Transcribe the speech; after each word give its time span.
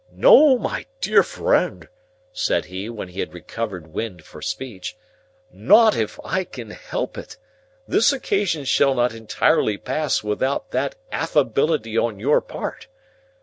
"No, 0.13 0.57
my 0.57 0.87
dear 0.99 1.21
friend," 1.21 1.87
said 2.33 2.65
he, 2.65 2.89
when 2.89 3.09
he 3.09 3.19
had 3.19 3.35
recovered 3.35 3.93
wind 3.93 4.23
for 4.23 4.41
speech. 4.41 4.97
"Not 5.53 5.95
if 5.95 6.19
I 6.25 6.43
can 6.43 6.71
help 6.71 7.19
it. 7.19 7.37
This 7.87 8.11
occasion 8.11 8.65
shall 8.65 8.95
not 8.95 9.13
entirely 9.13 9.77
pass 9.77 10.23
without 10.23 10.71
that 10.71 10.95
affability 11.11 11.99
on 11.99 12.19
your 12.19 12.41
part. 12.41 12.87